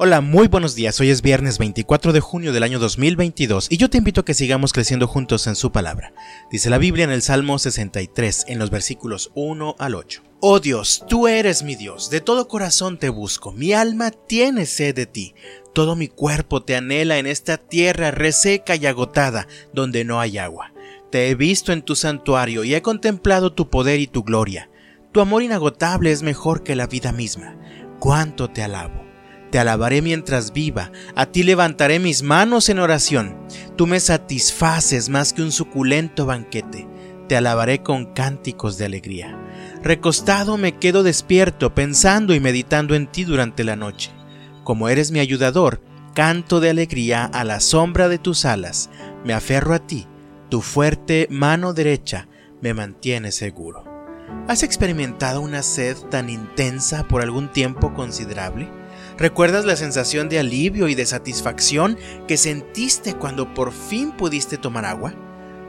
[0.00, 1.00] Hola, muy buenos días.
[1.00, 4.32] Hoy es viernes 24 de junio del año 2022 y yo te invito a que
[4.32, 6.12] sigamos creciendo juntos en su palabra.
[6.52, 10.22] Dice la Biblia en el Salmo 63, en los versículos 1 al 8.
[10.38, 14.94] Oh Dios, tú eres mi Dios, de todo corazón te busco, mi alma tiene sed
[14.94, 15.34] de ti,
[15.74, 20.72] todo mi cuerpo te anhela en esta tierra reseca y agotada, donde no hay agua.
[21.10, 24.70] Te he visto en tu santuario y he contemplado tu poder y tu gloria.
[25.10, 27.58] Tu amor inagotable es mejor que la vida misma.
[27.98, 29.07] Cuánto te alabo.
[29.50, 33.36] Te alabaré mientras viva, a ti levantaré mis manos en oración.
[33.76, 36.86] Tú me satisfaces más que un suculento banquete.
[37.28, 39.38] Te alabaré con cánticos de alegría.
[39.82, 44.10] Recostado me quedo despierto, pensando y meditando en ti durante la noche.
[44.64, 45.80] Como eres mi ayudador,
[46.14, 48.90] canto de alegría a la sombra de tus alas.
[49.24, 50.06] Me aferro a ti,
[50.50, 52.28] tu fuerte mano derecha
[52.60, 53.84] me mantiene seguro.
[54.46, 58.68] ¿Has experimentado una sed tan intensa por algún tiempo considerable?
[59.18, 64.84] ¿Recuerdas la sensación de alivio y de satisfacción que sentiste cuando por fin pudiste tomar
[64.84, 65.12] agua?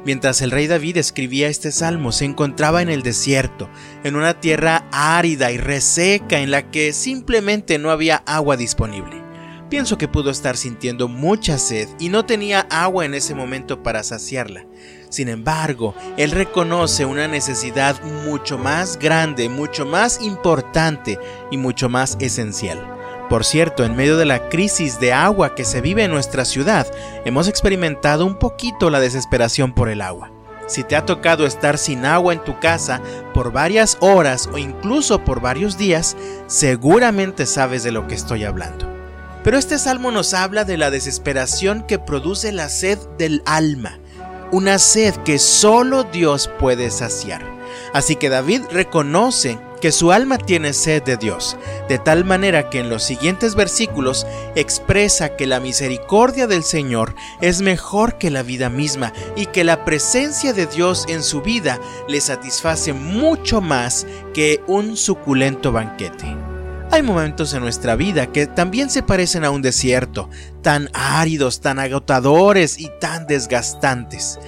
[0.06, 3.68] Mientras el rey David escribía este salmo, se encontraba en el desierto,
[4.04, 9.24] en una tierra árida y reseca en la que simplemente no había agua disponible.
[9.68, 14.04] Pienso que pudo estar sintiendo mucha sed y no tenía agua en ese momento para
[14.04, 14.68] saciarla.
[15.10, 21.18] Sin embargo, él reconoce una necesidad mucho más grande, mucho más importante
[21.52, 22.99] y mucho más esencial.
[23.30, 26.88] Por cierto, en medio de la crisis de agua que se vive en nuestra ciudad,
[27.26, 30.32] hemos experimentado un poquito la desesperación por el agua.
[30.66, 33.02] Si te ha tocado estar sin agua en tu casa
[33.34, 38.88] por varias horas o incluso por varios días, seguramente sabes de lo que estoy hablando.
[39.44, 44.00] Pero este salmo nos habla de la desesperación que produce la sed del alma,
[44.52, 47.44] una sed que solo Dios puede saciar.
[47.94, 52.80] Así que David reconoce que su alma tiene sed de Dios, de tal manera que
[52.80, 58.70] en los siguientes versículos expresa que la misericordia del Señor es mejor que la vida
[58.70, 64.62] misma y que la presencia de Dios en su vida le satisface mucho más que
[64.68, 66.36] un suculento banquete.
[66.92, 70.28] Hay momentos en nuestra vida que también se parecen a un desierto,
[70.64, 74.40] tan áridos, tan agotadores y tan desgastantes.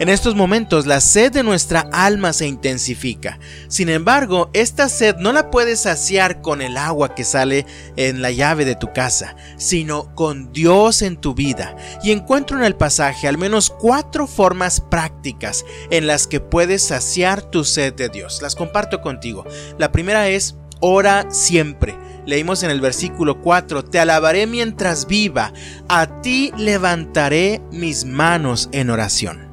[0.00, 3.40] En estos momentos la sed de nuestra alma se intensifica.
[3.66, 7.66] Sin embargo, esta sed no la puedes saciar con el agua que sale
[7.96, 11.74] en la llave de tu casa, sino con Dios en tu vida.
[12.04, 17.42] Y encuentro en el pasaje al menos cuatro formas prácticas en las que puedes saciar
[17.42, 18.40] tu sed de Dios.
[18.40, 19.44] Las comparto contigo.
[19.78, 21.96] La primera es ora siempre.
[22.24, 25.52] Leímos en el versículo 4, te alabaré mientras viva,
[25.88, 29.47] a ti levantaré mis manos en oración.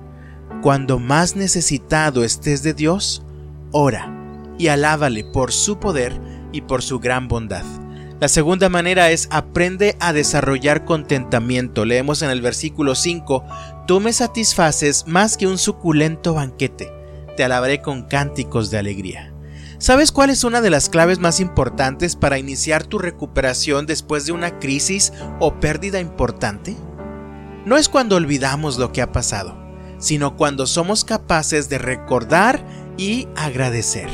[0.66, 3.22] Cuando más necesitado estés de Dios,
[3.70, 4.12] ora
[4.58, 6.20] y alábale por su poder
[6.52, 7.64] y por su gran bondad.
[8.20, 11.86] La segunda manera es aprende a desarrollar contentamiento.
[11.86, 13.46] Leemos en el versículo 5,
[13.86, 16.92] tú me satisfaces más que un suculento banquete,
[17.38, 19.36] te alabaré con cánticos de alegría.
[19.78, 24.32] ¿Sabes cuál es una de las claves más importantes para iniciar tu recuperación después de
[24.32, 26.76] una crisis o pérdida importante?
[27.68, 29.64] No es cuando olvidamos lo que ha pasado
[30.06, 32.64] sino cuando somos capaces de recordar
[32.96, 34.08] y agradecer.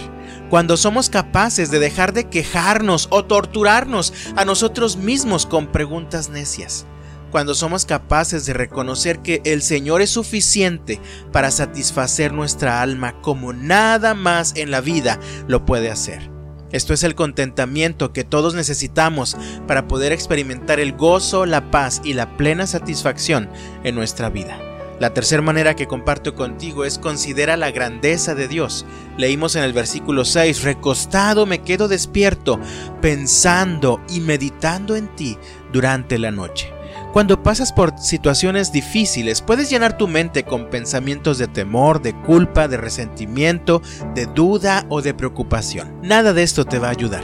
[0.50, 6.86] Cuando somos capaces de dejar de quejarnos o torturarnos a nosotros mismos con preguntas necias.
[7.30, 11.02] Cuando somos capaces de reconocer que el Señor es suficiente
[11.34, 15.20] para satisfacer nuestra alma como nada más en la vida
[15.50, 16.32] lo puede hacer.
[16.72, 19.36] Esto es el contentamiento que todos necesitamos
[19.68, 23.50] para poder experimentar el gozo, la paz y la plena satisfacción
[23.84, 24.71] en nuestra vida.
[25.02, 28.86] La tercera manera que comparto contigo es considera la grandeza de Dios.
[29.18, 32.60] Leímos en el versículo 6, recostado me quedo despierto,
[33.02, 35.40] pensando y meditando en ti
[35.74, 36.72] durante la noche.
[37.14, 42.68] Cuando pasas por situaciones difíciles, puedes llenar tu mente con pensamientos de temor, de culpa,
[42.68, 43.82] de resentimiento,
[44.14, 46.00] de duda o de preocupación.
[46.04, 47.24] Nada de esto te va a ayudar.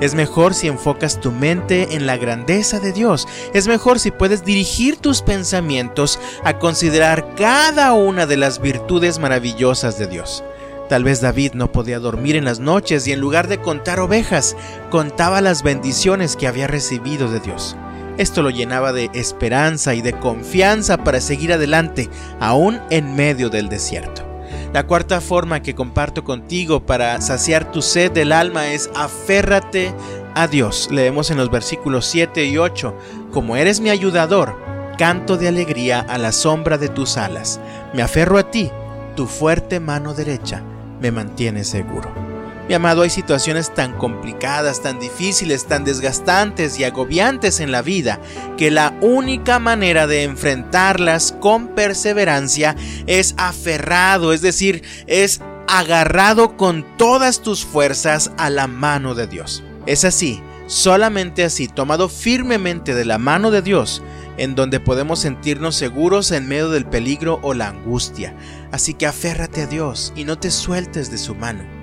[0.00, 3.26] Es mejor si enfocas tu mente en la grandeza de Dios.
[3.52, 9.98] Es mejor si puedes dirigir tus pensamientos a considerar cada una de las virtudes maravillosas
[9.98, 10.44] de Dios.
[10.88, 14.56] Tal vez David no podía dormir en las noches y en lugar de contar ovejas,
[14.90, 17.76] contaba las bendiciones que había recibido de Dios.
[18.18, 22.08] Esto lo llenaba de esperanza y de confianza para seguir adelante,
[22.40, 24.27] aún en medio del desierto.
[24.72, 29.94] La cuarta forma que comparto contigo para saciar tu sed del alma es aférrate
[30.34, 30.88] a Dios.
[30.90, 32.94] Leemos en los versículos 7 y 8,
[33.32, 34.56] como eres mi ayudador,
[34.98, 37.60] canto de alegría a la sombra de tus alas.
[37.94, 38.70] Me aferro a ti,
[39.16, 40.62] tu fuerte mano derecha
[41.00, 42.27] me mantiene seguro.
[42.68, 48.20] Mi amado, hay situaciones tan complicadas, tan difíciles, tan desgastantes y agobiantes en la vida
[48.58, 52.76] que la única manera de enfrentarlas con perseverancia
[53.06, 59.64] es aferrado, es decir, es agarrado con todas tus fuerzas a la mano de Dios.
[59.86, 64.02] Es así, solamente así, tomado firmemente de la mano de Dios,
[64.36, 68.36] en donde podemos sentirnos seguros en medio del peligro o la angustia.
[68.72, 71.77] Así que aférrate a Dios y no te sueltes de su mano.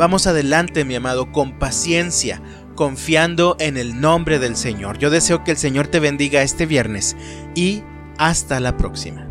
[0.00, 2.40] Vamos adelante, mi amado, con paciencia,
[2.74, 4.96] confiando en el nombre del Señor.
[4.96, 7.18] Yo deseo que el Señor te bendiga este viernes
[7.54, 7.82] y
[8.16, 9.29] hasta la próxima.